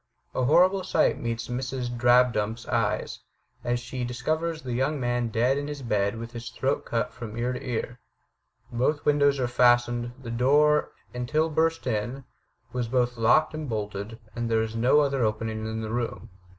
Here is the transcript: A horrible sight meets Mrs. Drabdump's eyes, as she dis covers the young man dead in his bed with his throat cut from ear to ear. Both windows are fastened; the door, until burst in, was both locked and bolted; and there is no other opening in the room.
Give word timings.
A 0.33 0.45
horrible 0.45 0.83
sight 0.83 1.19
meets 1.19 1.47
Mrs. 1.47 1.95
Drabdump's 1.95 2.65
eyes, 2.67 3.19
as 3.63 3.79
she 3.79 4.03
dis 4.03 4.23
covers 4.23 4.63
the 4.63 4.73
young 4.73 4.99
man 4.99 5.27
dead 5.27 5.59
in 5.59 5.67
his 5.67 5.83
bed 5.83 6.17
with 6.17 6.31
his 6.31 6.49
throat 6.49 6.85
cut 6.85 7.13
from 7.13 7.37
ear 7.37 7.53
to 7.53 7.63
ear. 7.63 7.99
Both 8.71 9.05
windows 9.05 9.39
are 9.39 9.47
fastened; 9.47 10.13
the 10.19 10.31
door, 10.31 10.89
until 11.13 11.51
burst 11.51 11.85
in, 11.85 12.23
was 12.73 12.87
both 12.87 13.15
locked 13.15 13.53
and 13.53 13.69
bolted; 13.69 14.17
and 14.35 14.49
there 14.49 14.63
is 14.63 14.75
no 14.75 15.01
other 15.01 15.23
opening 15.23 15.67
in 15.67 15.81
the 15.81 15.91
room. 15.91 16.31